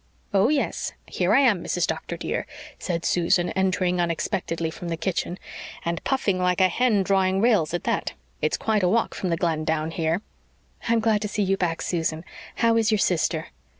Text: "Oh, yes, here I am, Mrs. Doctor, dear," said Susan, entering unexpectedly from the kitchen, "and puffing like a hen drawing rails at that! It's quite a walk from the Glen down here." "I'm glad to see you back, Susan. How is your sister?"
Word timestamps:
"Oh, 0.33 0.49
yes, 0.49 0.93
here 1.05 1.31
I 1.35 1.41
am, 1.41 1.63
Mrs. 1.63 1.85
Doctor, 1.85 2.17
dear," 2.17 2.47
said 2.79 3.05
Susan, 3.05 3.51
entering 3.51 4.01
unexpectedly 4.01 4.71
from 4.71 4.89
the 4.89 4.97
kitchen, 4.97 5.37
"and 5.85 6.03
puffing 6.03 6.39
like 6.39 6.59
a 6.59 6.69
hen 6.69 7.03
drawing 7.03 7.39
rails 7.39 7.71
at 7.75 7.83
that! 7.83 8.13
It's 8.41 8.57
quite 8.57 8.81
a 8.81 8.89
walk 8.89 9.13
from 9.13 9.29
the 9.29 9.37
Glen 9.37 9.63
down 9.63 9.91
here." 9.91 10.23
"I'm 10.87 11.01
glad 11.01 11.21
to 11.21 11.27
see 11.27 11.43
you 11.43 11.55
back, 11.55 11.83
Susan. 11.83 12.25
How 12.55 12.77
is 12.77 12.89
your 12.91 12.97
sister?" 12.97 13.49